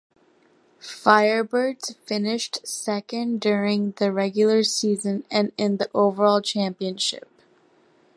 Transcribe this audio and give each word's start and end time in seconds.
Firebirds 0.81 1.95
finished 1.97 2.65
second 2.65 3.39
during 3.39 3.91
the 3.99 4.11
regular 4.11 4.63
season 4.63 5.23
and 5.29 5.51
in 5.59 5.77
the 5.77 5.91
overall 5.93 6.41
championship. 6.41 7.29